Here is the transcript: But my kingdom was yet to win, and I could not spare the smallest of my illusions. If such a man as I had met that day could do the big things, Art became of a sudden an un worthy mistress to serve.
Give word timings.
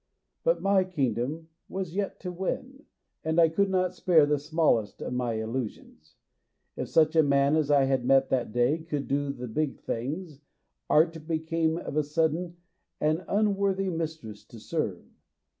But 0.43 0.63
my 0.63 0.83
kingdom 0.83 1.49
was 1.69 1.93
yet 1.93 2.19
to 2.21 2.31
win, 2.31 2.85
and 3.23 3.39
I 3.39 3.49
could 3.49 3.69
not 3.69 3.93
spare 3.93 4.25
the 4.25 4.39
smallest 4.39 4.99
of 4.99 5.13
my 5.13 5.33
illusions. 5.33 6.15
If 6.75 6.89
such 6.89 7.15
a 7.15 7.21
man 7.21 7.55
as 7.55 7.69
I 7.69 7.83
had 7.83 8.03
met 8.03 8.31
that 8.31 8.51
day 8.51 8.79
could 8.79 9.07
do 9.07 9.31
the 9.31 9.47
big 9.47 9.79
things, 9.81 10.41
Art 10.89 11.27
became 11.27 11.77
of 11.77 11.97
a 11.97 12.03
sudden 12.03 12.57
an 12.99 13.23
un 13.27 13.55
worthy 13.55 13.91
mistress 13.91 14.43
to 14.45 14.59
serve. 14.59 15.05